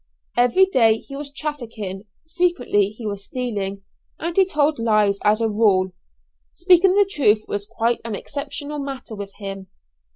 Every 0.35 0.65
day 0.65 0.97
he 0.97 1.15
was 1.15 1.31
trafficking, 1.31 2.05
frequently 2.35 2.89
he 2.89 3.05
was 3.05 3.23
stealing, 3.25 3.83
and 4.17 4.35
he 4.35 4.45
told 4.47 4.79
lies 4.79 5.19
as 5.23 5.41
a 5.41 5.47
rule. 5.47 5.91
Speaking 6.51 6.95
the 6.95 7.05
truth 7.05 7.43
was 7.47 7.67
quite 7.69 8.01
an 8.03 8.15
exceptional 8.15 8.79
matter 8.79 9.13
with 9.15 9.35
him. 9.35 9.67